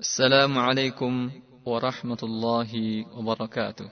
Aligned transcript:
السلام 0.00 0.58
عليكم 0.58 1.30
ورحمة 1.66 2.18
الله 2.22 2.70
وبركاته. 3.18 3.90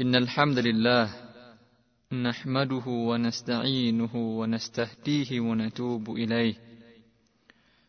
إن 0.00 0.14
الحمد 0.14 0.58
لله 0.58 1.10
نحمده 2.12 2.86
ونستعينه 2.86 4.16
ونستهديه 4.16 5.40
ونتوب 5.40 6.10
إليه. 6.10 6.54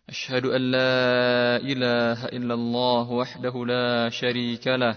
أشهد 0.09 0.45
أن 0.45 0.61
لا 0.61 1.57
إله 1.57 2.25
إلا 2.25 2.53
الله 2.53 3.11
وحده 3.11 3.65
لا 3.65 4.09
شريك 4.09 4.67
له. 4.67 4.95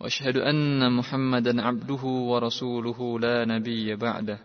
وأشهد 0.00 0.36
أن 0.36 0.92
محمدا 0.92 1.62
عبده 1.62 2.04
ورسوله 2.04 3.20
لا 3.20 3.44
نبي 3.44 3.96
بعده. 3.96 4.38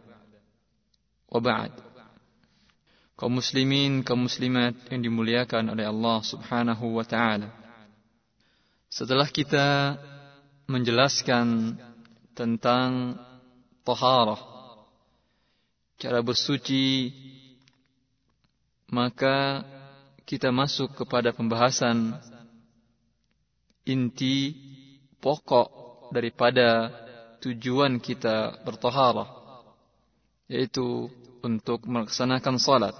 وبعد. 1.29 1.71
Kaum 3.19 3.35
muslimin, 3.35 3.99
kaum 4.07 4.31
muslimat 4.31 4.79
yang 4.87 5.03
dimuliakan 5.03 5.75
oleh 5.75 5.83
Allah 5.83 6.23
Subhanahu 6.23 6.95
wa 6.95 7.03
taala. 7.03 7.51
Setelah 8.87 9.27
kita 9.27 9.99
menjelaskan 10.71 11.75
tentang 12.31 13.19
taharah, 13.83 14.39
cara 15.99 16.23
bersuci, 16.23 17.11
maka 18.87 19.67
kita 20.23 20.55
masuk 20.55 21.03
kepada 21.03 21.35
pembahasan 21.35 22.15
inti 23.83 24.55
pokok 25.19 25.67
daripada 26.15 26.87
tujuan 27.43 27.99
kita 27.99 28.63
bertaharah, 28.63 29.27
yaitu 30.47 31.11
untuk 31.43 31.85
melaksanakan 31.87 32.55
salat. 32.59 32.95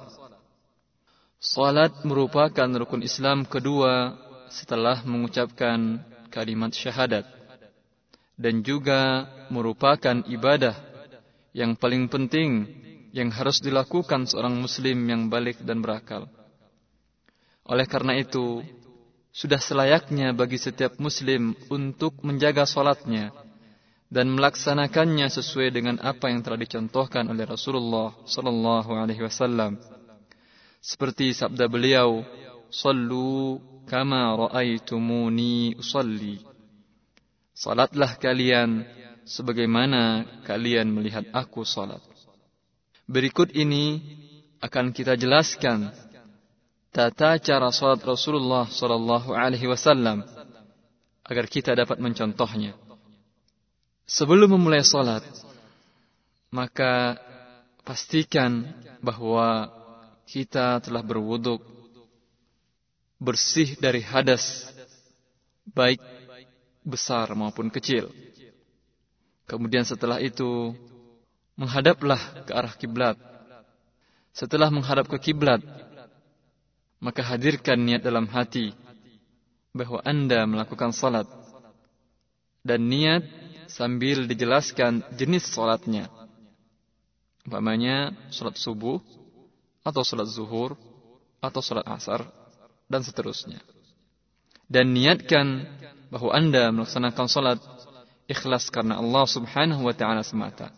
Salat 1.39 1.95
merupakan 2.03 2.67
rukun 2.67 3.03
Islam 3.03 3.47
kedua 3.47 4.15
setelah 4.51 4.99
mengucapkan 5.07 6.03
kalimat 6.27 6.75
syahadat 6.75 7.23
dan 8.39 8.63
juga 8.63 9.27
merupakan 9.47 10.23
ibadah 10.27 10.75
yang 11.55 11.79
paling 11.79 12.07
penting 12.11 12.67
yang 13.11 13.33
harus 13.33 13.59
dilakukan 13.59 14.29
seorang 14.29 14.55
muslim 14.59 14.99
yang 15.07 15.27
balik 15.27 15.59
dan 15.65 15.81
berakal. 15.81 16.29
Oleh 17.65 17.85
karena 17.85 18.17
itu, 18.17 18.61
sudah 19.29 19.61
selayaknya 19.61 20.33
bagi 20.33 20.57
setiap 20.57 20.97
muslim 20.97 21.53
untuk 21.69 22.17
menjaga 22.25 22.65
salatnya 22.65 23.29
dan 24.09 24.25
melaksanakannya 24.33 25.29
sesuai 25.29 25.69
dengan 25.69 26.01
apa 26.01 26.33
yang 26.33 26.41
telah 26.41 26.57
dicontohkan 26.57 27.29
oleh 27.29 27.45
Rasulullah 27.45 28.17
sallallahu 28.25 28.89
alaihi 28.97 29.21
wasallam. 29.21 29.77
Seperti 30.81 31.37
sabda 31.37 31.69
beliau, 31.69 32.25
"Sallu 32.73 33.61
kama 33.85 34.33
raaitumuni 34.33 35.77
usalli." 35.77 36.41
Salatlah 37.53 38.17
kalian 38.17 38.87
sebagaimana 39.29 40.25
kalian 40.41 40.89
melihat 40.89 41.29
aku 41.29 41.61
salat. 41.61 42.01
Berikut 43.05 43.53
ini 43.53 44.01
akan 44.57 44.89
kita 44.89 45.13
jelaskan 45.19 45.93
tata 46.89 47.37
cara 47.37 47.69
salat 47.69 48.01
Rasulullah 48.01 48.65
sallallahu 48.65 49.37
alaihi 49.37 49.69
wasallam 49.69 50.25
agar 51.21 51.45
kita 51.45 51.77
dapat 51.77 52.01
mencontohnya. 52.01 52.88
Sebelum 54.09 54.57
memulai 54.57 54.81
salat, 54.81 55.21
maka 56.49 57.13
pastikan 57.85 58.65
bahwa 59.05 59.69
kita 60.25 60.81
telah 60.81 61.05
berwuduk 61.05 61.61
bersih 63.21 63.77
dari 63.77 64.01
hadas 64.01 64.65
baik 65.69 66.01
besar 66.81 67.29
maupun 67.37 67.69
kecil. 67.69 68.09
Kemudian 69.45 69.85
setelah 69.85 70.17
itu 70.17 70.73
menghadaplah 71.53 72.49
ke 72.49 72.51
arah 72.57 72.73
kiblat. 72.73 73.13
Setelah 74.33 74.73
menghadap 74.73 75.05
ke 75.05 75.21
kiblat, 75.29 75.61
maka 76.97 77.21
hadirkan 77.21 77.77
niat 77.77 78.01
dalam 78.01 78.25
hati 78.25 78.73
bahwa 79.69 80.01
Anda 80.01 80.49
melakukan 80.49 80.97
salat 80.97 81.29
dan 82.65 82.89
niat 82.89 83.38
sambil 83.69 84.25
dijelaskan 84.25 85.05
jenis 85.15 85.45
sholatnya. 85.47 86.09
Umpamanya 87.45 88.13
sholat 88.33 88.57
subuh, 88.57 88.99
atau 89.85 90.01
sholat 90.03 90.27
zuhur, 90.29 90.75
atau 91.39 91.61
sholat 91.63 91.85
asar, 91.87 92.27
dan 92.89 93.01
seterusnya. 93.05 93.61
Dan 94.69 94.93
niatkan 94.93 95.65
bahwa 96.13 96.29
Anda 96.33 96.69
melaksanakan 96.69 97.27
sholat 97.29 97.59
ikhlas 98.29 98.69
karena 98.69 99.01
Allah 99.01 99.25
subhanahu 99.25 99.85
wa 99.85 99.95
ta'ala 99.95 100.21
semata. 100.21 100.69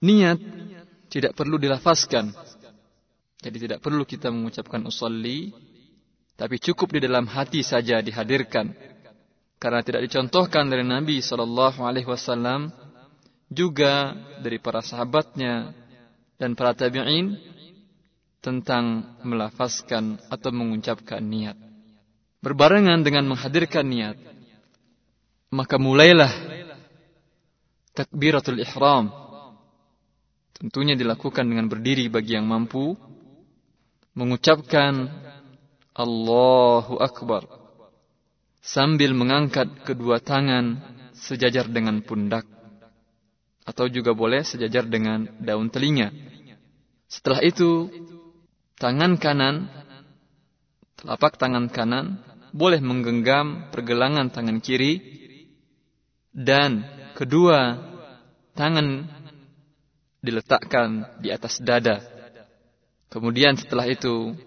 Niat 0.00 0.40
tidak 1.12 1.36
perlu 1.36 1.60
dilafazkan. 1.60 2.32
Jadi 3.40 3.56
tidak 3.68 3.80
perlu 3.84 4.04
kita 4.04 4.32
mengucapkan 4.32 4.80
usalli, 4.88 5.52
tapi 6.36 6.56
cukup 6.56 6.96
di 6.96 7.04
dalam 7.04 7.28
hati 7.28 7.60
saja 7.60 8.00
dihadirkan 8.00 8.72
karena 9.60 9.84
tidak 9.84 10.08
dicontohkan 10.08 10.72
dari 10.72 10.80
Nabi 10.80 11.20
Shallallahu 11.20 11.84
Alaihi 11.84 12.08
Wasallam 12.08 12.72
juga 13.52 14.16
dari 14.40 14.56
para 14.56 14.80
sahabatnya 14.80 15.76
dan 16.40 16.56
para 16.56 16.72
tabi'in 16.72 17.36
tentang 18.40 19.20
melafazkan 19.20 20.16
atau 20.32 20.48
mengucapkan 20.48 21.20
niat. 21.20 21.60
Berbarengan 22.40 23.04
dengan 23.04 23.28
menghadirkan 23.28 23.84
niat, 23.84 24.16
maka 25.52 25.76
mulailah 25.76 26.32
takbiratul 27.92 28.64
ihram. 28.64 29.12
Tentunya 30.56 30.96
dilakukan 30.96 31.44
dengan 31.44 31.68
berdiri 31.68 32.08
bagi 32.08 32.32
yang 32.32 32.48
mampu, 32.48 32.96
mengucapkan 34.16 35.04
Allahu 35.92 36.96
Akbar 36.96 37.59
sambil 38.70 39.10
mengangkat 39.18 39.82
kedua 39.82 40.22
tangan 40.22 40.78
sejajar 41.10 41.66
dengan 41.66 41.98
pundak 42.06 42.46
atau 43.66 43.90
juga 43.90 44.14
boleh 44.14 44.46
sejajar 44.46 44.86
dengan 44.86 45.26
daun 45.42 45.66
telinga. 45.74 46.14
Setelah 47.10 47.42
itu, 47.42 47.90
tangan 48.78 49.18
kanan, 49.18 49.66
telapak 50.94 51.34
tangan 51.34 51.66
kanan 51.66 52.22
boleh 52.54 52.78
menggenggam 52.78 53.70
pergelangan 53.74 54.30
tangan 54.30 54.62
kiri 54.62 55.02
dan 56.30 56.86
kedua 57.18 57.74
tangan 58.54 59.10
diletakkan 60.22 61.18
di 61.18 61.34
atas 61.34 61.58
dada. 61.58 61.98
Kemudian 63.10 63.58
setelah 63.58 63.90
itu 63.90 64.38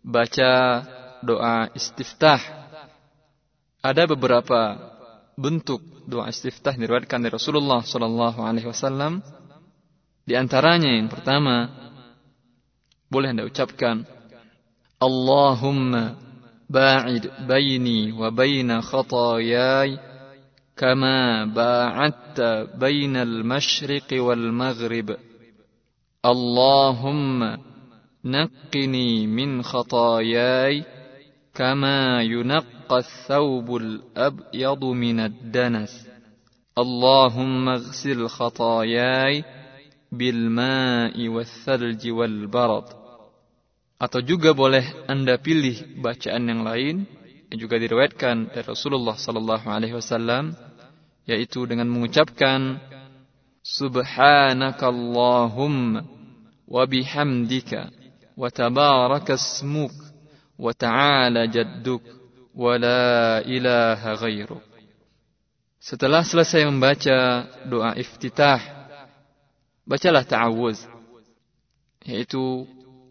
baca 0.00 0.52
doa 1.20 1.68
istiftah 1.76 2.57
ada 3.88 4.04
beberapa 4.04 4.76
bentuk 5.38 5.80
doa 6.04 6.28
istiftah 6.28 6.74
diriwayatkan 6.74 7.22
dari 7.22 7.32
Rasulullah 7.32 7.80
sallallahu 7.80 8.40
alaihi 8.42 8.68
wasallam. 8.68 9.20
Di 10.28 10.36
antaranya 10.36 10.92
yang 10.92 11.08
pertama 11.08 11.72
boleh 13.08 13.32
Anda 13.32 13.48
ucapkan 13.48 14.04
Allahumma 15.00 16.20
ba'id 16.68 17.48
baini 17.48 18.12
wa 18.12 18.28
baina 18.28 18.84
khataayai 18.84 19.96
kama 20.76 21.48
ba'adta 21.48 22.76
baina 22.76 23.24
al-masyriq 23.24 24.12
wal 24.20 24.52
maghrib 24.52 25.16
Allahumma 26.20 27.56
naqqini 28.20 29.24
min 29.24 29.64
khataayai 29.64 30.97
كما 31.57 32.21
ينقى 32.21 32.97
الثوب 32.97 33.75
الأبيض 33.75 34.85
من 34.85 35.19
الدنس 35.19 36.07
اللهم 36.77 37.69
اغسل 37.69 38.27
خطاياي 38.27 39.43
بالماء 40.11 41.27
والثلج 41.27 42.09
والبرد 42.09 42.83
atau 44.03 44.19
juga 44.19 44.51
boleh 44.51 44.83
Anda 45.07 45.39
pilih 45.39 46.03
bacaan 46.03 46.43
yang 46.49 46.67
lain 46.67 47.07
yang 47.47 47.59
juga 47.61 47.79
diriwayatkan 47.79 48.51
dari 48.51 48.67
Rasulullah 48.67 49.15
sallallahu 49.15 49.63
alaihi 49.69 49.95
wasallam 49.95 50.51
yaitu 51.23 51.63
dengan 51.63 51.87
mengucapkan 51.87 52.83
subhanakallahumma 53.63 56.03
wa 56.67 56.83
bihamdika 56.83 57.95
wa 58.35 58.51
tabaraka 58.51 59.39
وتعالى 60.58 61.46
جدك 61.46 62.02
ولا 62.54 63.38
إله 63.46 64.14
غيرك 64.14 64.66
Setelah 65.78 66.26
selesai 66.26 66.68
membaca 66.68 67.48
doa 67.64 67.96
iftitah, 67.96 68.60
bacalah 69.86 70.26
ta'awuz, 70.26 70.84
yaitu 72.04 72.66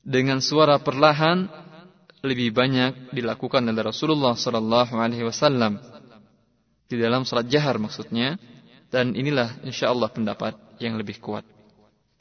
Dengan 0.00 0.40
suara 0.40 0.81
perlahan 0.81 1.69
lebih 2.20 2.52
banyak 2.52 3.17
dilakukan 3.17 3.64
oleh 3.64 3.82
Rasulullah 3.84 4.37
sallallahu 4.37 4.94
alaihi 4.96 5.25
wasallam 5.25 5.81
di 6.90 6.96
dalam 7.00 7.25
salat 7.25 7.49
jahar 7.49 7.81
maksudnya. 7.81 8.37
Dan 8.90 9.14
inilah 9.14 9.62
insyaallah 9.62 10.11
pendapat 10.11 10.58
yang 10.82 10.99
lebih 10.99 11.22
kuat. 11.22 11.46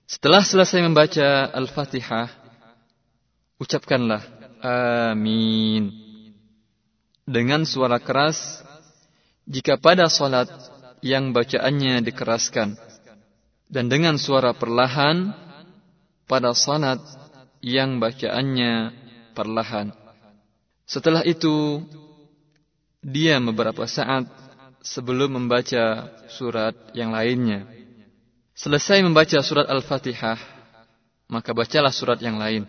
Setelah 0.05 0.45
selesai 0.45 0.85
membaca 0.85 1.49
Al-Fatihah, 1.49 2.29
ucapkanlah 3.57 4.21
amin. 4.61 5.89
Dengan 7.25 7.65
suara 7.65 7.97
keras 7.97 8.61
jika 9.49 9.81
pada 9.81 10.05
salat 10.13 10.49
yang 11.01 11.33
bacaannya 11.33 12.05
dikeraskan 12.05 12.77
dan 13.69 13.85
dengan 13.89 14.21
suara 14.21 14.53
perlahan 14.53 15.33
pada 16.29 16.53
salat 16.53 17.01
yang 17.61 17.97
bacaannya 17.97 18.93
perlahan. 19.39 19.95
Setelah 20.83 21.23
itu 21.23 21.79
diam 22.99 23.47
beberapa 23.55 23.87
saat 23.87 24.27
sebelum 24.83 25.39
membaca 25.39 26.11
surat 26.27 26.75
yang 26.91 27.15
lainnya. 27.15 27.63
Selesai 28.51 28.99
membaca 28.99 29.39
surat 29.39 29.71
Al-Fatihah, 29.71 30.35
maka 31.31 31.55
bacalah 31.55 31.95
surat 31.95 32.19
yang 32.19 32.35
lain 32.35 32.67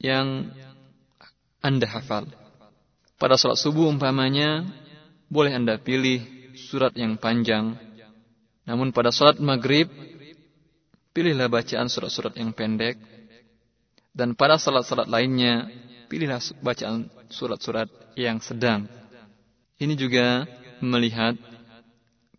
yang 0.00 0.48
Anda 1.60 1.84
hafal. 1.88 2.28
Pada 3.20 3.36
sholat 3.40 3.56
subuh 3.60 3.88
umpamanya, 3.88 4.64
boleh 5.32 5.52
Anda 5.52 5.80
pilih 5.80 6.24
surat 6.56 6.92
yang 6.96 7.16
panjang. 7.16 7.76
Namun 8.64 8.92
pada 8.92 9.12
sholat 9.12 9.40
maghrib, 9.40 9.88
pilihlah 11.16 11.48
bacaan 11.48 11.88
surat-surat 11.88 12.36
yang 12.36 12.52
pendek. 12.52 12.96
Dan 14.14 14.38
pada 14.38 14.62
salat-salat 14.62 15.10
lainnya, 15.10 15.66
pilihlah 16.06 16.38
bacaan 16.62 17.10
surat-surat 17.26 17.90
yang 18.14 18.38
sedang. 18.38 18.86
Ini 19.74 19.98
juga 19.98 20.46
melihat 20.78 21.34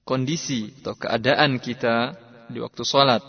kondisi 0.08 0.72
atau 0.80 0.96
keadaan 0.96 1.60
kita 1.60 2.16
di 2.48 2.64
waktu 2.64 2.80
sholat. 2.88 3.20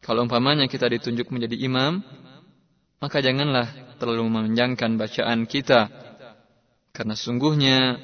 Kalau 0.00 0.24
umpamanya 0.24 0.64
kita 0.64 0.88
ditunjuk 0.88 1.28
menjadi 1.28 1.60
imam, 1.60 2.00
maka 3.04 3.20
janganlah 3.20 3.68
terlalu 4.00 4.32
memanjangkan 4.32 4.96
bacaan 4.96 5.44
kita. 5.44 5.92
Karena 6.96 7.12
sungguhnya 7.12 8.00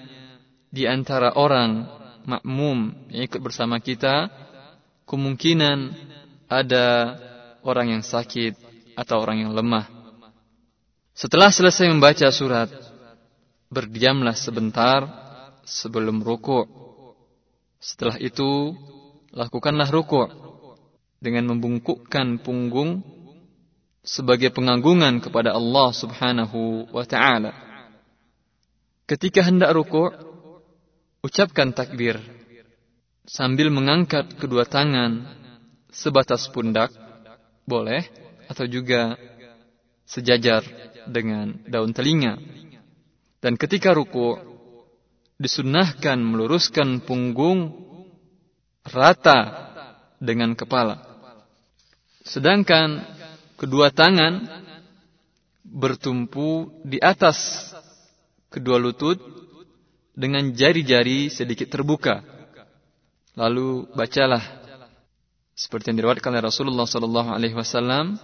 di 0.68 0.84
antara 0.84 1.32
orang 1.40 1.88
makmum 2.28 3.08
yang 3.08 3.24
ikut 3.24 3.40
bersama 3.40 3.80
kita, 3.80 4.28
kemungkinan 5.08 5.96
ada 6.52 7.16
orang 7.64 7.96
yang 7.96 8.04
sakit 8.04 8.67
atau 8.98 9.22
orang 9.22 9.46
yang 9.46 9.54
lemah. 9.54 9.86
Setelah 11.14 11.54
selesai 11.54 11.86
membaca 11.86 12.26
surat, 12.34 12.66
berdiamlah 13.70 14.34
sebentar 14.34 15.06
sebelum 15.62 16.18
ruku'. 16.18 16.66
Setelah 17.78 18.18
itu, 18.18 18.74
lakukanlah 19.30 19.86
ruku' 19.86 20.26
dengan 21.22 21.54
membungkukkan 21.54 22.42
punggung 22.42 23.06
sebagai 24.02 24.50
penganggungan 24.50 25.22
kepada 25.22 25.54
Allah 25.54 25.94
Subhanahu 25.94 26.90
wa 26.90 27.06
taala. 27.06 27.54
Ketika 29.06 29.46
hendak 29.46 29.78
ruku', 29.78 30.10
ucapkan 31.22 31.70
takbir 31.70 32.18
sambil 33.26 33.70
mengangkat 33.70 34.38
kedua 34.38 34.66
tangan 34.66 35.26
sebatas 35.90 36.46
pundak, 36.50 36.94
boleh 37.66 38.27
atau 38.48 38.64
juga 38.64 39.14
sejajar 40.08 40.64
dengan 41.04 41.52
daun 41.68 41.92
telinga. 41.92 42.40
Dan 43.38 43.54
ketika 43.54 43.94
ruku' 43.94 44.40
disunnahkan 45.38 46.18
meluruskan 46.18 46.98
punggung 47.04 47.70
rata 48.82 49.70
dengan 50.18 50.58
kepala. 50.58 50.98
Sedangkan 52.26 53.06
kedua 53.54 53.94
tangan 53.94 54.42
bertumpu 55.62 56.82
di 56.82 56.98
atas 56.98 57.70
kedua 58.50 58.80
lutut 58.80 59.20
dengan 60.18 60.50
jari-jari 60.50 61.30
sedikit 61.30 61.70
terbuka. 61.70 62.26
Lalu 63.38 63.86
bacalah 63.94 64.57
seperti 65.58 65.90
yang 65.90 65.98
diriwayatkan 65.98 66.30
oleh 66.30 66.46
Rasulullah 66.46 66.86
sallallahu 66.86 67.34
alaihi 67.34 67.58
wasallam 67.58 68.14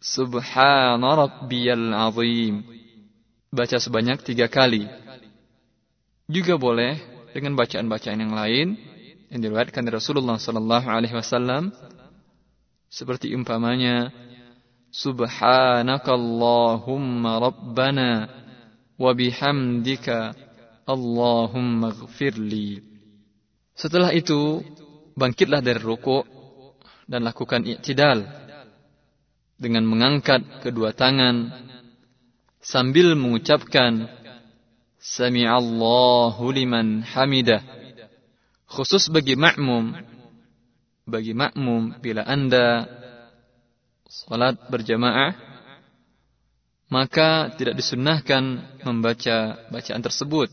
Subhana 0.00 1.12
rabbiyal 1.16 1.92
azim. 1.92 2.64
Baca 3.52 3.76
sebanyak 3.76 4.24
tiga 4.24 4.48
kali. 4.48 4.88
Juga 6.28 6.56
boleh 6.56 6.96
dengan 7.36 7.52
bacaan-bacaan 7.58 8.16
yang 8.16 8.32
lain 8.32 8.80
yang 9.28 9.40
diriwayatkan 9.44 9.84
dari 9.84 10.00
Rasulullah 10.00 10.40
sallallahu 10.40 10.88
alaihi 10.88 11.12
wasallam 11.12 11.68
seperti 12.88 13.36
umpamanya 13.36 14.08
Subhanakallahumma 14.94 17.42
rabbana 17.42 18.30
wa 18.96 19.12
bihamdika 19.12 20.32
Allahumma 20.88 21.92
ghfirli 21.92 22.80
Setelah 23.76 24.16
itu 24.16 24.64
bangkitlah 25.16 25.64
dari 25.64 25.80
ruku 25.80 26.22
dan 27.08 27.24
lakukan 27.24 27.64
i'tidal 27.64 28.22
dengan 29.56 29.88
mengangkat 29.88 30.44
kedua 30.60 30.92
tangan 30.92 31.50
sambil 32.60 33.16
mengucapkan 33.16 34.06
Sami'allahu 35.00 36.42
liman 36.50 37.00
hamidah 37.00 37.62
khusus 38.68 39.08
bagi 39.08 39.38
makmum 39.38 39.96
bagi 41.06 41.32
makmum 41.32 41.96
bila 42.02 42.26
Anda 42.26 42.84
salat 44.10 44.58
berjamaah 44.68 45.56
maka 46.86 47.50
tidak 47.58 47.74
disunnahkan 47.78 48.62
membaca 48.86 49.58
bacaan 49.74 50.02
tersebut. 50.02 50.48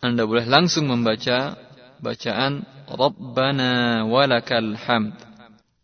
Anda 0.00 0.24
boleh 0.24 0.48
langsung 0.48 0.88
membaca 0.88 1.58
bacaan 2.01 2.65
Rabbana 2.89 4.03
walakal 4.07 4.75
hamd. 4.75 5.15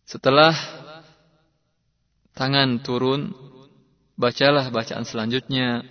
Setelah 0.04 0.52
tangan 2.36 2.82
turun, 2.82 3.32
bacalah 4.18 4.68
bacaan 4.68 5.06
selanjutnya 5.06 5.86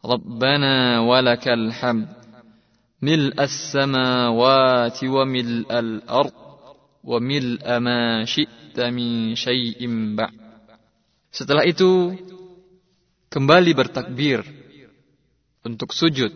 Rabbana 0.00 1.04
walakal 1.04 1.72
hamd. 1.72 2.20
ملء 3.00 3.32
السماوات 3.32 4.98
وملء 5.04 5.70
الأرض 5.72 6.36
وملء 7.04 7.66
ما 7.80 8.24
شئت 8.24 8.76
من 8.76 9.34
شيء 9.34 9.80
بعد 10.14 10.36
Setelah 11.30 11.62
itu 11.62 12.10
kembali 13.30 13.70
bertakbir 13.70 14.42
untuk 15.62 15.94
sujud. 15.94 16.34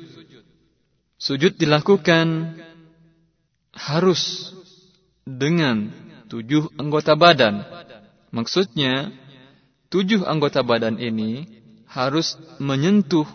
Sujud 1.19 1.59
dilakukan 1.59 2.55
harus 3.80 4.52
dengan 5.24 5.88
tujuh 6.28 6.68
anggota 6.76 7.16
badan. 7.16 7.64
Maksudnya, 8.36 9.16
tujuh 9.88 10.28
anggota 10.28 10.60
badan 10.60 11.00
ini 11.00 11.48
harus 11.88 12.36
menyentuh 12.60 13.26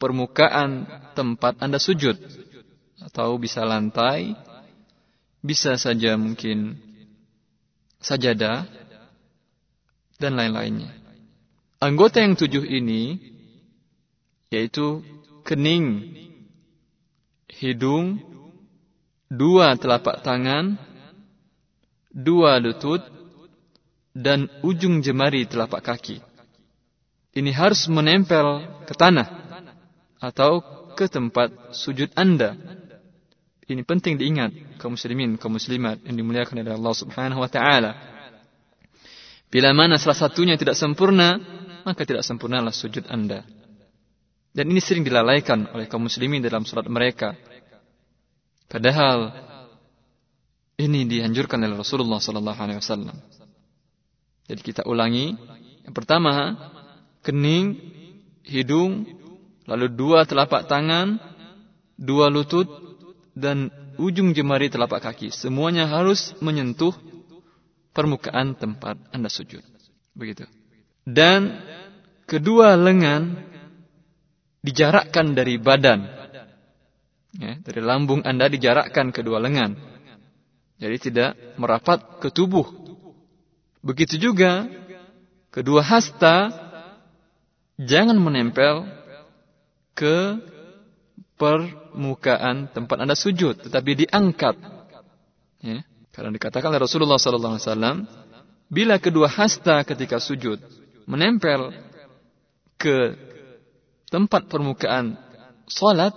permukaan 0.00 0.88
tempat 1.12 1.60
Anda 1.60 1.76
sujud. 1.76 2.16
Atau 3.02 3.36
bisa 3.36 3.62
lantai, 3.68 4.32
bisa 5.44 5.76
saja 5.76 6.16
mungkin 6.16 6.80
sajadah, 8.02 8.66
dan 10.22 10.38
lain-lainnya. 10.38 10.94
Anggota 11.82 12.22
yang 12.22 12.38
tujuh 12.38 12.62
ini, 12.62 13.18
yaitu 14.54 15.02
kening, 15.42 16.14
hidung, 17.50 18.22
dua 19.32 19.72
telapak 19.80 20.20
tangan, 20.20 20.76
dua 22.12 22.60
lutut, 22.60 23.00
dan 24.12 24.52
ujung 24.60 25.00
jemari 25.00 25.48
telapak 25.48 25.80
kaki. 25.80 26.20
Ini 27.32 27.48
harus 27.56 27.88
menempel 27.88 28.60
ke 28.84 28.92
tanah 28.92 29.24
atau 30.20 30.60
ke 30.92 31.08
tempat 31.08 31.72
sujud 31.72 32.12
Anda. 32.12 32.52
Ini 33.64 33.80
penting 33.88 34.20
diingat 34.20 34.76
kaum 34.76 35.00
muslimin, 35.00 35.40
kaum 35.40 35.56
muslimat 35.56 36.04
yang 36.04 36.20
dimuliakan 36.20 36.60
oleh 36.60 36.76
Allah 36.76 36.92
Subhanahu 36.92 37.40
wa 37.40 37.48
taala. 37.48 37.96
Bila 39.48 39.72
mana 39.72 39.96
salah 39.96 40.28
satunya 40.28 40.60
tidak 40.60 40.76
sempurna, 40.76 41.40
maka 41.88 42.04
tidak 42.04 42.20
sempurnalah 42.20 42.72
sujud 42.72 43.08
Anda. 43.08 43.48
Dan 44.52 44.68
ini 44.68 44.84
sering 44.84 45.00
dilalaikan 45.00 45.72
oleh 45.72 45.88
kaum 45.88 46.04
muslimin 46.04 46.44
dalam 46.44 46.68
salat 46.68 46.84
mereka. 46.92 47.32
Padahal 48.72 49.36
ini 50.80 51.04
dianjurkan 51.04 51.60
oleh 51.60 51.76
Rasulullah 51.76 52.16
sallallahu 52.16 52.56
alaihi 52.56 52.80
wasallam. 52.80 53.16
Jadi 54.48 54.60
kita 54.64 54.88
ulangi. 54.88 55.36
Yang 55.84 55.94
pertama, 55.94 56.56
kening, 57.20 57.76
hidung, 58.48 59.04
lalu 59.68 59.92
dua 59.92 60.24
telapak 60.24 60.64
tangan, 60.70 61.20
dua 62.00 62.32
lutut, 62.32 62.64
dan 63.36 63.68
ujung 64.00 64.32
jemari 64.32 64.72
telapak 64.72 65.04
kaki. 65.04 65.28
Semuanya 65.28 65.84
harus 65.84 66.32
menyentuh 66.40 66.96
permukaan 67.92 68.56
tempat 68.56 68.96
Anda 69.12 69.28
sujud. 69.28 69.60
Begitu. 70.16 70.48
Dan 71.04 71.60
kedua 72.24 72.72
lengan 72.78 73.36
dijarakkan 74.64 75.36
dari 75.36 75.58
badan. 75.58 76.21
Ya, 77.32 77.56
dari 77.64 77.80
lambung 77.80 78.20
Anda 78.28 78.48
dijarakkan 78.52 79.08
kedua 79.08 79.40
lengan. 79.40 79.72
Jadi 80.76 80.96
tidak 80.98 81.30
merapat 81.56 82.20
ke 82.20 82.28
tubuh. 82.28 82.66
Begitu 83.80 84.18
juga 84.18 84.68
kedua 85.48 85.80
hasta 85.80 86.50
jangan 87.80 88.18
menempel 88.18 88.84
ke 89.96 90.38
permukaan 91.40 92.70
tempat 92.70 92.96
Anda 93.02 93.16
sujud, 93.16 93.64
tetapi 93.64 94.06
diangkat. 94.06 94.56
Ya. 95.62 95.82
Karena 96.12 96.30
dikatakan 96.36 96.68
oleh 96.68 96.82
Rasulullah 96.84 97.16
SAW, 97.16 98.04
bila 98.68 99.00
kedua 99.00 99.26
hasta 99.26 99.80
ketika 99.82 100.20
sujud 100.20 100.60
menempel 101.08 101.72
ke 102.76 103.16
tempat 104.12 104.46
permukaan 104.48 105.16
salat, 105.66 106.12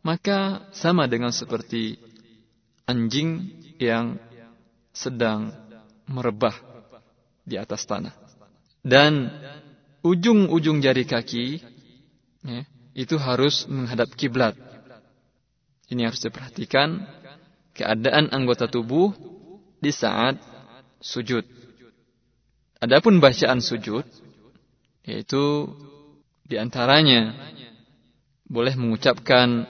maka 0.00 0.68
sama 0.72 1.04
dengan 1.04 1.32
seperti 1.32 2.00
anjing 2.88 3.52
yang 3.76 4.16
sedang 4.90 5.52
merebah 6.08 6.56
di 7.44 7.56
atas 7.60 7.84
tanah. 7.84 8.12
Dan 8.80 9.28
ujung-ujung 10.00 10.80
jari 10.80 11.04
kaki 11.04 11.60
ya, 12.44 12.62
itu 12.96 13.16
harus 13.20 13.68
menghadap 13.68 14.10
kiblat. 14.16 14.56
Ini 15.90 16.06
harus 16.06 16.22
diperhatikan 16.22 17.02
keadaan 17.76 18.30
anggota 18.32 18.70
tubuh 18.70 19.12
di 19.80 19.90
saat 19.90 20.38
sujud. 21.00 21.44
Adapun 22.80 23.20
bacaan 23.20 23.60
sujud 23.60 24.04
yaitu 25.04 25.68
di 26.44 26.56
antaranya 26.60 27.34
boleh 28.46 28.74
mengucapkan 28.74 29.64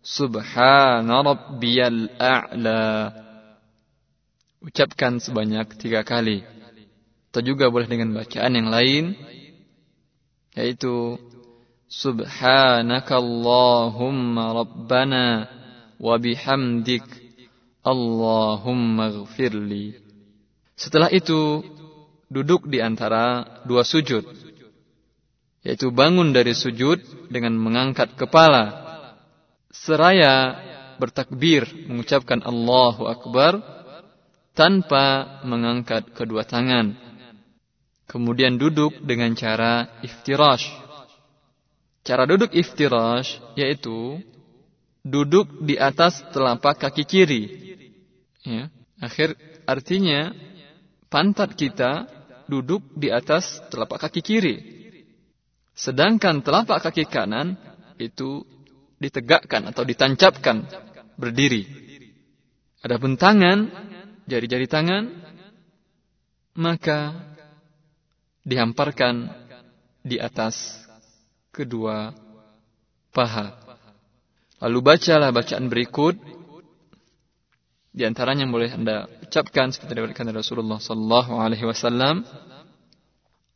Subhana 0.00 1.20
rabbiyal 1.20 2.08
a'la. 2.16 3.12
Ucapkan 4.64 5.20
sebanyak 5.20 5.76
tiga 5.76 6.00
kali. 6.04 6.44
Atau 7.30 7.54
juga 7.54 7.70
boleh 7.70 7.86
dengan 7.86 8.10
bacaan 8.16 8.58
yang 8.58 8.70
lain 8.72 9.14
yaitu 10.50 11.14
Subhanakallahumma 11.90 14.54
rabbana 14.54 15.50
wa 15.98 16.14
bihamdik 16.18 17.02
Allahumma 17.82 19.10
gfirli. 19.10 19.94
Setelah 20.74 21.10
itu 21.10 21.62
duduk 22.30 22.70
di 22.70 22.78
antara 22.78 23.42
dua 23.66 23.82
sujud 23.82 24.22
yaitu 25.60 25.92
bangun 25.92 26.32
dari 26.32 26.56
sujud 26.56 27.28
dengan 27.28 27.52
mengangkat 27.58 28.16
kepala 28.16 28.89
seraya 29.70 30.58
bertakbir 31.00 31.64
mengucapkan 31.88 32.42
Allahu 32.44 33.08
akbar 33.08 33.62
tanpa 34.52 35.38
mengangkat 35.46 36.12
kedua 36.12 36.44
tangan 36.44 37.10
Kemudian 38.10 38.58
duduk 38.58 38.98
dengan 39.06 39.30
cara 39.38 40.02
iftirash. 40.02 40.66
Cara 42.02 42.26
duduk 42.26 42.50
iftirash 42.50 43.38
yaitu 43.54 44.18
duduk 45.06 45.62
di 45.62 45.78
atas 45.78 46.18
telapak 46.34 46.82
kaki 46.82 47.06
kiri. 47.06 47.42
Ya. 48.42 48.66
Akhir 48.98 49.38
artinya 49.62 50.34
pantat 51.06 51.54
kita 51.54 52.10
duduk 52.50 52.82
di 52.98 53.14
atas 53.14 53.62
telapak 53.70 54.02
kaki 54.02 54.20
kiri. 54.26 54.56
Sedangkan 55.70 56.42
telapak 56.42 56.90
kaki 56.90 57.06
kanan 57.06 57.54
itu 57.94 58.42
ditegakkan 59.00 59.72
atau 59.72 59.82
ditancapkan 59.82 60.68
berdiri. 61.16 61.64
Adapun 62.84 63.16
tangan, 63.16 63.72
jari-jari 64.28 64.68
tangan, 64.68 65.08
maka 66.56 67.16
dihamparkan 68.44 69.32
di 70.04 70.20
atas 70.20 70.84
kedua 71.52 72.12
paha. 73.12 73.56
Lalu 74.60 74.78
bacalah 74.84 75.32
bacaan 75.32 75.72
berikut. 75.72 76.16
Di 77.90 78.06
antaranya 78.06 78.46
boleh 78.46 78.70
anda 78.70 79.10
ucapkan 79.24 79.74
seperti 79.74 79.98
dikatakan 79.98 80.30
Rasulullah 80.30 80.78
Sallallahu 80.78 81.32
Alaihi 81.40 81.66
Wasallam. 81.66 82.22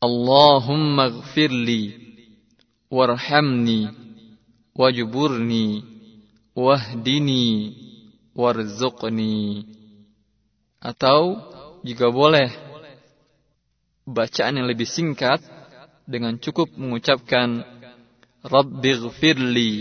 Allahumma 0.02 1.22
gfirli 1.22 1.96
warhamni 2.92 4.03
wajburni 4.74 5.86
wahdini 6.54 7.46
warzuqni 8.34 9.66
atau 10.82 11.38
jika 11.86 12.10
boleh 12.10 12.50
bacaan 14.04 14.60
yang 14.60 14.68
lebih 14.68 14.84
singkat 14.84 15.40
dengan 16.04 16.36
cukup 16.36 16.68
mengucapkan 16.76 17.64
Rabbighfirli 18.44 19.72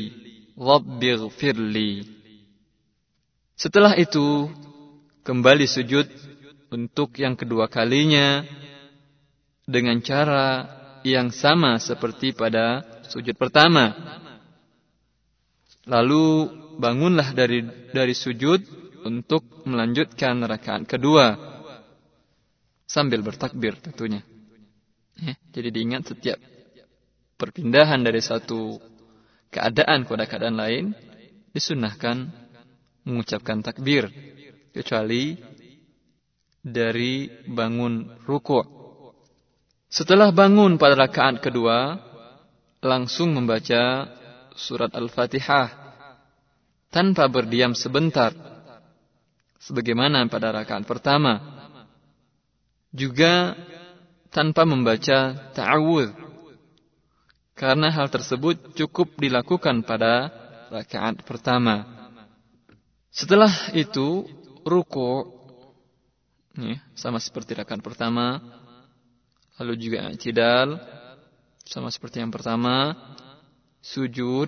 Rabbighfirli 0.55 1.91
Setelah 3.59 4.00
itu 4.00 4.47
kembali 5.27 5.67
sujud 5.67 6.07
untuk 6.71 7.19
yang 7.19 7.35
kedua 7.35 7.67
kalinya 7.67 8.41
dengan 9.67 10.00
cara 10.00 10.67
yang 11.03 11.31
sama 11.31 11.79
seperti 11.79 12.31
pada 12.31 12.83
sujud 13.12 13.35
pertama. 13.35 13.91
Lalu 15.84 16.48
bangunlah 16.80 17.36
dari 17.36 17.63
dari 17.92 18.16
sujud 18.16 18.63
untuk 19.04 19.68
melanjutkan 19.68 20.40
rakaat 20.48 20.88
kedua 20.88 21.36
sambil 22.88 23.20
bertakbir 23.20 23.75
tentunya. 23.84 24.24
Ya, 25.20 25.36
jadi 25.54 25.70
diingat 25.70 26.10
setiap 26.10 26.40
perpindahan 27.38 28.02
dari 28.02 28.24
satu 28.24 28.80
keadaan 29.54 30.08
kepada 30.08 30.25
keadaan 30.25 30.58
lain 30.58 30.86
disunahkan 31.54 32.32
mengucapkan 33.04 33.62
takbir 33.62 34.10
kecuali 34.74 35.38
dari 36.63 37.28
bangun 37.46 38.24
ruku. 38.24 38.63
Setelah 39.92 40.34
bangun 40.34 40.82
pada 40.82 40.98
rakaat 40.98 41.44
kedua, 41.44 42.02
langsung 42.82 43.36
membaca 43.38 44.10
surat 44.55 44.91
Al-Fatihah 44.93 45.69
tanpa 46.93 47.25
berdiam 47.29 47.74
sebentar. 47.74 48.33
Sebagaimana 49.63 50.27
pada 50.27 50.51
rakaat 50.51 50.83
pertama. 50.83 51.39
Juga 52.93 53.57
tanpa 54.29 54.67
membaca 54.67 55.51
ta'awudz. 55.55 56.13
Karena 57.53 57.93
hal 57.93 58.10
tersebut 58.10 58.75
cukup 58.75 59.15
dilakukan 59.17 59.86
pada 59.86 60.29
rakaat 60.74 61.22
pertama. 61.24 61.86
Setelah 63.13 63.72
itu 63.77 64.25
ruku 64.65 65.29
ya, 66.57 66.81
sama 66.98 67.22
seperti 67.22 67.53
rakaat 67.53 67.79
pertama 67.86 68.41
Lalu 69.62 69.74
juga 69.77 70.10
i'tidal 70.10 70.81
sama 71.63 71.93
seperti 71.93 72.19
yang 72.19 72.33
pertama, 72.33 72.98
sujud 73.84 74.48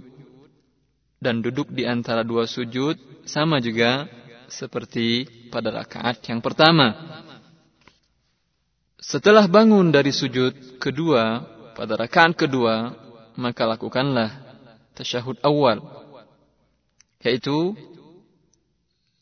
dan 1.19 1.43
duduk 1.43 1.67
di 1.67 1.83
antara 1.83 2.23
dua 2.23 2.47
sujud 2.47 2.95
sama 3.27 3.59
juga 3.59 4.07
seperti 4.47 5.27
pada 5.51 5.75
rakaat 5.75 6.23
yang 6.31 6.39
pertama. 6.39 6.95
Setelah 8.95 9.45
bangun 9.45 9.91
dari 9.91 10.15
sujud 10.15 10.79
kedua 10.79 11.43
pada 11.75 11.99
rakaat 11.99 12.33
kedua, 12.47 12.95
maka 13.35 13.67
lakukanlah 13.67 14.31
tasyahud 14.95 15.37
awal 15.43 15.83
yaitu 17.19 17.75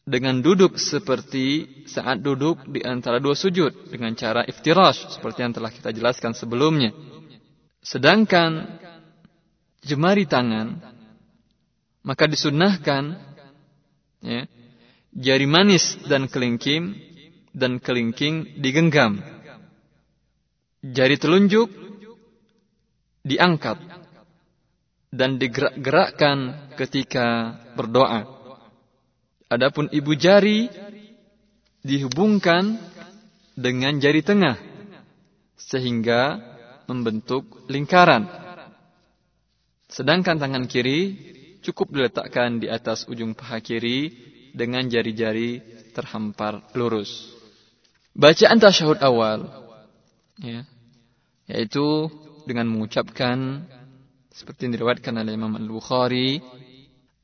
dengan 0.03 0.43
duduk 0.43 0.75
seperti 0.75 1.88
saat 1.88 2.20
duduk 2.20 2.67
di 2.67 2.84
antara 2.84 3.24
dua 3.24 3.34
sujud 3.34 3.88
dengan 3.88 4.12
cara 4.20 4.43
iftirash 4.43 5.15
seperti 5.15 5.48
yang 5.48 5.55
telah 5.55 5.72
kita 5.72 5.96
jelaskan 5.96 6.36
sebelumnya. 6.36 6.91
Sedangkan 7.79 8.82
jemari 9.83 10.27
tangan 10.27 10.79
maka 12.03 12.27
disunnahkan 12.27 13.15
ya, 14.19 14.43
jari 15.15 15.47
manis 15.47 15.95
dan 16.07 16.27
kelingking 16.27 16.97
dan 17.53 17.77
kelingking 17.79 18.59
digenggam. 18.59 19.21
Jari 20.83 21.15
telunjuk 21.15 21.71
diangkat 23.23 23.79
dan 25.15 25.39
digerak-gerakkan 25.39 26.67
ketika 26.75 27.55
berdoa. 27.79 28.27
Adapun 29.47 29.87
ibu 29.95 30.11
jari 30.17 30.67
dihubungkan 31.85 32.75
dengan 33.55 33.95
jari 34.01 34.25
tengah 34.25 34.59
sehingga 35.55 36.41
membentuk 36.89 37.63
lingkaran. 37.71 38.42
Sedangkan 39.93 40.41
tangan 40.41 40.65
kiri 40.65 41.13
cukup 41.62 41.93
diletakkan 41.93 42.57
di 42.57 42.65
atas 42.65 43.05
ujung 43.05 43.38
paha 43.38 43.62
kiri 43.62 44.09
dengan 44.57 44.89
jari-jari 44.89 45.62
terhampar 45.93 46.65
lurus. 46.73 47.29
Bacaan 48.17 48.57
tasyahud 48.57 48.97
awal 49.05 49.45
ya, 50.41 50.65
yaitu 51.45 52.09
dengan 52.50 52.73
mengucapkan 52.73 53.69
seperti 54.33 54.65
yang 54.65 54.81
diriwayatkan 54.81 55.13
oleh 55.13 55.33
Imam 55.38 55.53
Al-Bukhari 55.53 56.41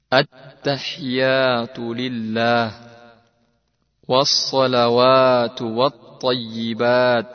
At-tahiyatu 0.10 1.94
lillah 1.94 2.74
was-salawatu 4.10 5.70
wat-tayyibat 5.74 7.30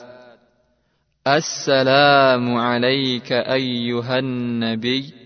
Assalamu 1.23 2.59
alayka 2.59 3.47
ayyuhan 3.47 4.59
nabiy 4.59 5.24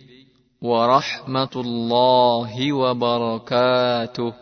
ورحمة 0.61 1.55
الله 1.57 2.73
وبركاته. 2.73 4.33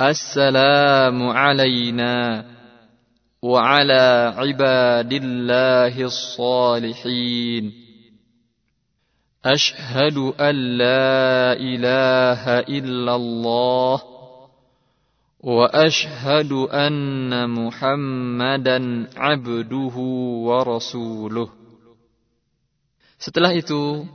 السلام 0.00 1.28
علينا 1.28 2.44
وعلى 3.42 4.34
عباد 4.36 5.12
الله 5.12 6.04
الصالحين. 6.04 7.72
أشهد 9.44 10.16
أن 10.40 10.54
لا 10.78 11.52
إله 11.52 12.42
إلا 12.72 13.14
الله 13.16 14.02
وأشهد 15.40 16.52
أن 16.72 17.50
محمدا 17.50 18.78
عبده 19.16 19.96
ورسوله. 20.48 21.48
Setelah 23.20 23.52
itu, 23.54 24.06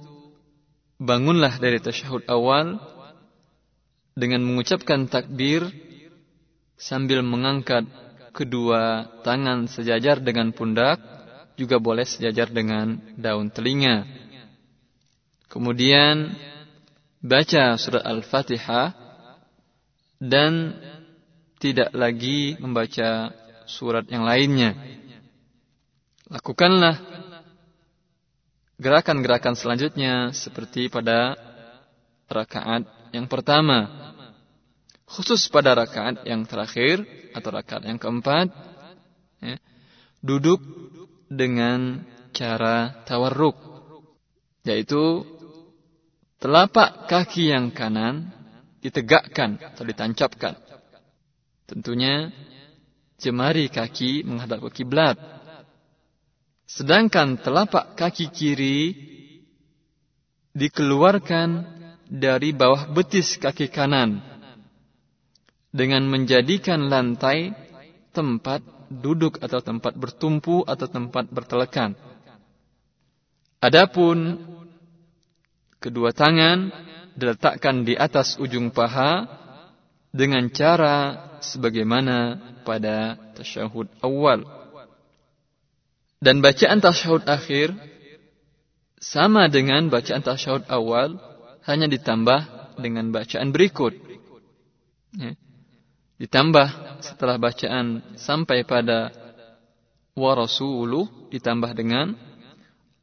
bangunlah 0.97 1.62
dari 1.62 1.77
tasyahud 1.77 2.25
awal 2.25 2.81
dengan 4.17 4.41
mengucapkan 4.41 5.05
takbir 5.05 5.65
sambil 6.77 7.21
mengangkat 7.21 7.86
kedua 8.33 9.10
tangan 9.25 9.65
sejajar 9.65 10.21
dengan 10.21 10.53
pundak, 10.53 11.01
juga 11.57 11.81
boleh 11.81 12.05
sejajar 12.05 12.53
dengan 12.53 13.01
daun 13.17 13.49
telinga. 13.49 14.05
Kemudian 15.49 16.38
baca 17.17 17.73
surat 17.81 18.05
Al-Fatihah 18.05 18.93
dan 20.21 20.77
tidak 21.57 21.89
lagi 21.97 22.53
membaca 22.62 23.33
surat 23.65 24.05
yang 24.05 24.21
lainnya. 24.21 24.77
Lakukanlah 26.29 27.16
gerakan-gerakan 28.77 29.57
selanjutnya 29.57 30.31
seperti 30.33 30.89
pada 30.89 31.33
rakaat 32.29 32.85
yang 33.11 33.25
pertama. 33.25 34.09
Khusus 35.07 35.47
pada 35.47 35.71
rakaat 35.71 36.27
yang 36.27 36.43
terakhir 36.43 37.01
atau 37.31 37.49
rakaat 37.49 37.87
yang 37.87 37.95
keempat, 37.95 38.51
ya, 39.39 39.55
duduk 40.19 40.59
dengan 41.31 42.03
cara 42.35 43.07
tawarruk, 43.07 43.55
yaitu 44.67 45.23
telapak 46.43 47.07
kaki 47.07 47.55
yang 47.55 47.71
kanan 47.71 48.35
ditegakkan 48.83 49.57
atau 49.63 49.83
ditancapkan. 49.87 50.59
Tentunya 51.67 52.31
jemari 53.19 53.67
kaki 53.67 54.23
menghadap 54.23 54.63
ke 54.69 54.83
kiblat. 54.83 55.15
Sedangkan 56.67 57.39
telapak 57.39 57.95
kaki 57.95 58.27
kiri 58.30 58.80
dikeluarkan 60.51 61.49
dari 62.12 62.51
bawah 62.51 62.91
betis 62.91 63.39
kaki 63.39 63.71
kanan 63.71 64.19
dengan 65.71 66.03
menjadikan 66.08 66.91
lantai 66.91 67.56
tempat 68.12 68.60
duduk 68.91 69.39
atau 69.39 69.63
tempat 69.63 69.95
bertumpu 69.95 70.63
atau 70.67 70.88
tempat 70.88 71.27
bertelekan. 71.32 71.95
Adapun 73.58 74.38
Kedua 75.77 76.10
tangan 76.10 76.73
diletakkan 77.13 77.86
di 77.86 77.93
atas 77.93 78.41
ujung 78.41 78.73
paha 78.73 79.30
dengan 80.10 80.49
cara 80.49 81.30
sebagaimana 81.38 82.41
pada 82.65 83.13
tasyahud 83.38 83.86
awal. 84.01 84.41
Dan 86.17 86.41
bacaan 86.41 86.82
tasyahud 86.82 87.25
akhir 87.30 87.77
sama 88.97 89.45
dengan 89.53 89.86
bacaan 89.93 90.25
tasyahud 90.25 90.65
awal, 90.65 91.21
hanya 91.69 91.86
ditambah 91.86 92.73
dengan 92.82 93.13
bacaan 93.13 93.53
berikut. 93.53 93.93
Ya. 95.13 95.38
Ditambah 96.17 96.97
setelah 97.06 97.38
bacaan 97.38 98.17
sampai 98.17 98.65
pada 98.65 99.13
wa 100.17 100.34
rasuluh 100.34 101.06
ditambah 101.30 101.77
dengan 101.77 102.17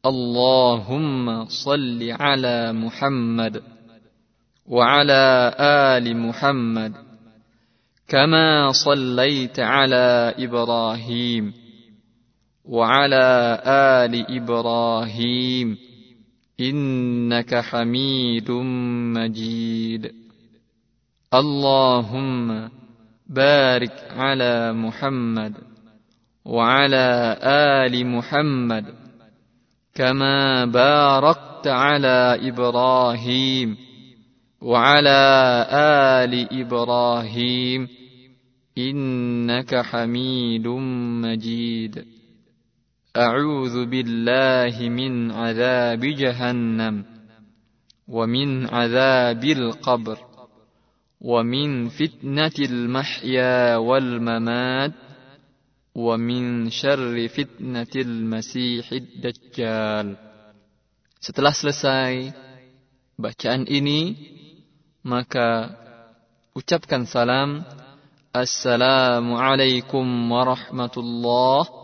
Allahumma 0.03 1.47
salli 1.47 2.11
ala 2.11 2.75
Muhammad 2.75 3.63
wa 4.67 4.83
ala 4.83 5.55
ali 5.95 6.13
Muhammad 6.13 6.99
kama 8.11 8.75
sallaita 8.75 9.63
ala 9.63 10.35
Ibrahim 10.35 11.64
وعلى 12.65 13.61
آل 13.67 14.37
إبراهيم 14.37 15.79
إنك 16.61 17.55
حميد 17.55 18.51
مجيد. 19.17 20.13
اللهم 21.35 22.69
بارك 23.27 24.05
على 24.17 24.73
محمد 24.73 25.55
وعلى 26.45 27.39
آل 27.43 28.07
محمد 28.07 28.85
كما 29.95 30.65
باركت 30.65 31.67
على 31.67 32.39
إبراهيم 32.49 33.77
وعلى 34.63 35.23
آل 35.71 36.61
إبراهيم 36.61 37.89
إنك 38.79 39.75
حميد 39.75 40.67
مجيد. 41.25 42.24
أعوذ 43.15 43.87
بالله 43.87 44.75
من 44.89 45.31
عذاب 45.31 46.01
جهنم 46.03 47.05
ومن 48.09 48.67
عذاب 48.67 49.45
القبر 49.45 50.19
ومن 51.21 51.89
فتنة 51.89 52.59
المحيا 52.59 53.77
والممات 53.77 54.93
ومن 55.95 56.71
شر 56.71 57.29
فتنة 57.29 57.95
المسيح 57.97 58.93
الدجال. 58.93 60.07
Setelah 61.23 61.55
selesai 61.55 62.35
bacaan 63.15 63.71
ini, 63.71 64.19
maka 65.07 65.71
ucapkan 66.51 67.07
salam. 67.07 67.63
Assalamualaikum 68.35 70.03
warahmatullah. 70.35 71.84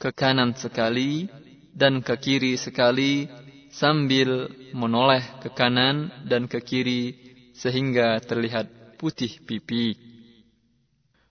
Ke 0.00 0.16
kanan 0.16 0.56
sekali 0.56 1.28
dan 1.76 2.00
ke 2.00 2.16
kiri 2.16 2.56
sekali 2.56 3.28
sambil 3.68 4.48
menoleh 4.72 5.20
ke 5.44 5.52
kanan 5.52 6.08
dan 6.24 6.48
ke 6.48 6.58
kiri 6.64 7.14
sehingga 7.52 8.16
terlihat 8.24 8.96
putih 8.96 9.28
pipi. 9.44 9.94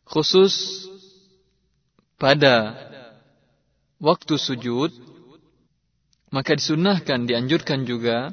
Khusus 0.05 0.86
pada 2.21 2.77
waktu 3.97 4.38
sujud, 4.38 4.93
maka 6.29 6.53
disunahkan, 6.53 7.25
dianjurkan 7.25 7.89
juga 7.89 8.29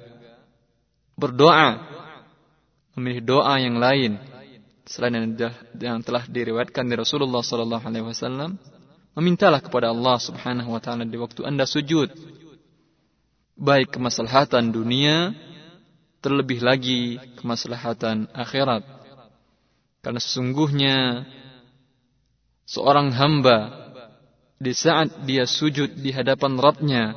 berdoa, 1.16 1.80
memilih 2.92 3.24
doa 3.24 3.56
yang 3.56 3.80
lain 3.80 4.20
selain 4.86 5.34
yang 5.80 6.00
telah 6.04 6.24
diriwayatkan 6.28 6.86
dari 6.86 7.00
Rasulullah 7.02 7.42
Sallallahu 7.42 7.84
Alaihi 7.88 8.06
Wasallam. 8.06 8.75
Memintalah 9.16 9.64
kepada 9.64 9.96
Allah 9.96 10.20
Subhanahu 10.20 10.76
Wa 10.76 10.80
Taala 10.84 11.08
di 11.08 11.16
waktu 11.16 11.40
anda 11.48 11.64
sujud, 11.64 12.12
baik 13.56 13.96
kemaslahatan 13.96 14.68
dunia 14.68 15.32
terlebih 16.20 16.60
lagi 16.60 17.16
kemaslahatan 17.40 18.28
akhirat. 18.36 18.84
Karena 20.04 20.20
sesungguhnya 20.20 21.24
seorang 22.68 23.08
hamba 23.16 23.88
di 24.60 24.76
saat 24.76 25.24
dia 25.24 25.48
sujud 25.48 25.96
di 25.96 26.12
hadapan 26.12 26.60
Rabbnya, 26.60 27.16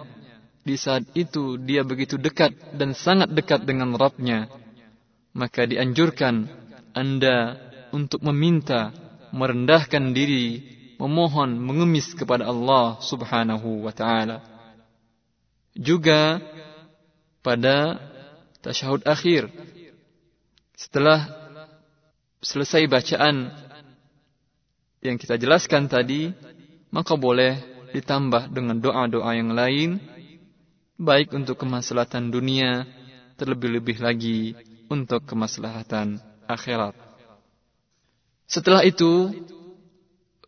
di 0.64 0.80
saat 0.80 1.04
itu 1.20 1.60
dia 1.60 1.84
begitu 1.84 2.16
dekat 2.16 2.80
dan 2.80 2.96
sangat 2.96 3.28
dekat 3.36 3.68
dengan 3.68 3.92
Rabbnya, 4.00 4.48
maka 5.36 5.68
dianjurkan 5.68 6.48
Anda 6.96 7.60
untuk 7.92 8.24
meminta, 8.24 8.96
merendahkan 9.36 10.16
diri, 10.16 10.79
memohon, 11.00 11.56
mengemis 11.56 12.12
kepada 12.12 12.44
Allah 12.44 13.00
Subhanahu 13.00 13.88
wa 13.88 13.94
taala. 13.96 14.44
Juga 15.72 16.44
pada 17.40 17.96
tasyahud 18.60 19.08
akhir. 19.08 19.48
Setelah 20.76 21.32
selesai 22.44 22.84
bacaan 22.92 23.52
yang 25.00 25.16
kita 25.16 25.40
jelaskan 25.40 25.88
tadi, 25.88 26.36
maka 26.92 27.16
boleh 27.16 27.56
ditambah 27.96 28.52
dengan 28.52 28.76
doa-doa 28.78 29.32
yang 29.40 29.56
lain, 29.56 30.04
baik 31.00 31.32
untuk 31.32 31.64
kemaslahatan 31.64 32.28
dunia, 32.28 32.84
terlebih-lebih 33.40 34.04
lagi 34.04 34.52
untuk 34.92 35.24
kemaslahatan 35.24 36.20
akhirat. 36.44 36.92
Setelah 38.50 38.84
itu, 38.84 39.32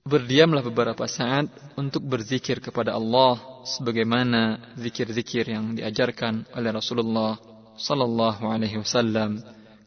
berdiamlah 0.02 0.66
beberapa 0.66 1.06
saat 1.06 1.46
untuk 1.78 2.02
berzikir 2.02 2.58
kepada 2.58 2.98
Allah 2.98 3.38
sebagaimana 3.70 4.74
zikir-zikir 4.74 5.54
yang 5.54 5.78
diajarkan 5.78 6.50
oleh 6.58 6.72
Rasulullah 6.74 7.38
sallallahu 7.78 8.50
alaihi 8.50 8.82
wasallam 8.82 9.38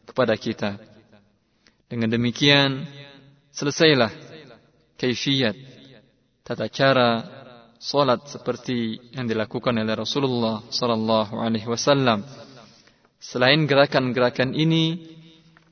kepada 0.07 0.39
kita. 0.39 0.79
Dengan 1.85 2.07
demikian 2.07 2.87
selesailah 3.51 4.09
kaifiyat 4.95 5.55
tata 6.47 6.71
cara 6.71 7.09
salat 7.75 8.23
seperti 8.31 9.11
yang 9.11 9.27
dilakukan 9.27 9.75
oleh 9.75 9.95
Rasulullah 9.99 10.63
sallallahu 10.71 11.35
alaihi 11.43 11.67
wasallam. 11.67 12.23
Selain 13.19 13.67
gerakan-gerakan 13.67 14.55
ini 14.55 15.11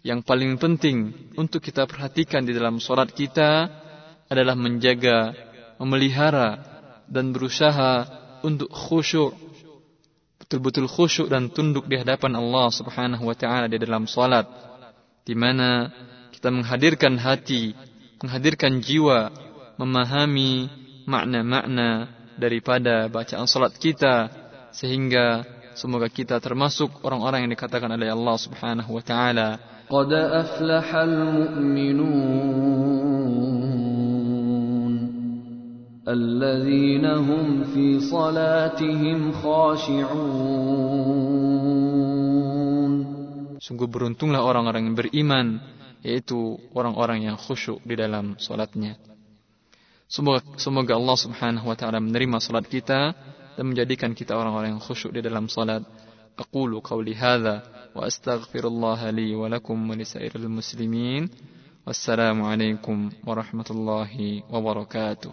yang 0.03 0.19
paling 0.19 0.59
penting 0.59 1.15
untuk 1.39 1.63
kita 1.63 1.87
perhatikan 1.87 2.43
di 2.43 2.51
dalam 2.51 2.83
salat 2.83 3.15
kita 3.15 3.82
adalah 4.27 4.55
menjaga, 4.55 5.35
memelihara 5.77 6.61
dan 7.09 7.35
berusaha 7.35 8.07
untuk 8.43 8.71
khusyuk 8.71 9.35
betul-betul 10.43 10.85
khusyuk 10.91 11.27
dan 11.31 11.47
tunduk 11.49 11.87
di 11.87 11.95
hadapan 11.95 12.35
Allah 12.35 12.67
Subhanahu 12.69 13.25
wa 13.25 13.33
taala 13.33 13.71
di 13.71 13.79
dalam 13.79 14.05
salat 14.05 14.43
di 15.23 15.33
mana 15.33 15.87
kita 16.35 16.51
menghadirkan 16.51 17.15
hati, 17.15 17.71
menghadirkan 18.19 18.83
jiwa, 18.83 19.31
memahami 19.79 20.67
makna-makna 21.07 22.11
daripada 22.35 23.07
bacaan 23.07 23.47
salat 23.47 23.71
kita 23.79 24.27
sehingga 24.75 25.47
semoga 25.73 26.11
kita 26.11 26.37
termasuk 26.43 26.91
orang-orang 27.07 27.47
yang 27.47 27.51
dikatakan 27.55 27.87
oleh 27.87 28.11
Allah 28.11 28.35
Subhanahu 28.35 28.91
wa 28.93 29.03
taala 29.03 29.49
الذين 36.08 37.04
هم 37.04 37.64
في 37.74 38.00
صلاتهم 38.00 39.32
خاشعون 39.32 40.78
Sungguh 43.58 43.84
beruntunglah 43.84 44.40
orang-orang 44.40 44.88
yang 44.88 44.96
beriman, 44.96 45.60
yaitu 46.00 46.56
orang-orang 46.72 47.28
yang 47.28 47.36
khusyuk 47.36 47.84
di 47.84 48.00
dalam 48.00 48.40
salatnya. 48.40 48.96
Semoga, 50.08 50.40
semoga 50.56 50.96
Allah 50.96 51.16
Subhanahu 51.20 51.68
wa 51.68 51.76
taala 51.76 52.00
menerima 52.00 52.40
salat 52.40 52.64
kita 52.64 53.12
dan 53.60 53.64
menjadikan 53.68 54.16
kita 54.16 54.32
orang-orang 54.32 54.72
yang 54.72 54.80
khusyuk 54.80 55.12
di 55.12 55.20
dalam 55.20 55.52
salat. 55.52 55.84
Aqulu 56.32 56.80
qawli 56.80 57.12
hadza 57.12 57.60
wa 57.92 58.08
astaghfirullah 58.08 59.04
li 59.12 59.36
wa 59.36 59.52
lakum 59.52 59.76
wa 59.76 59.92
lisairil 59.92 60.48
muslimin. 60.48 61.28
Wassalamualaikum 61.84 63.12
warahmatullahi 63.20 64.48
wabarakatuh. 64.48 65.32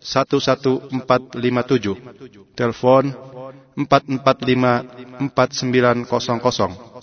11457. 0.00 1.96
Telepon 2.54 3.10
445 3.74 4.86
4900 5.34 6.06
491 6.06 6.98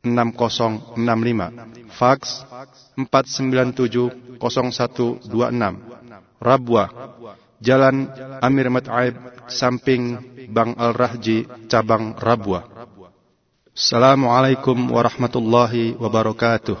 6065. 0.00 1.52
Fax 1.92 2.48
497 2.96 4.40
0126. 4.40 5.20
Rabwa 6.40 6.88
Jalan 7.60 8.08
Amir 8.40 8.72
Mat'aib 8.72 9.12
samping 9.44 10.16
Bang 10.48 10.72
Al-Rahji 10.80 11.44
cabang 11.68 12.16
Rabwa. 12.16 12.64
Assalamualaikum 13.76 14.88
warahmatullahi 14.88 15.92
wabarakatuh. 16.00 16.80